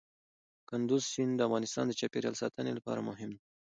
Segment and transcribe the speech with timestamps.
[0.69, 3.41] کندز سیند د افغانستان د چاپیریال ساتنې لپاره مهم دی.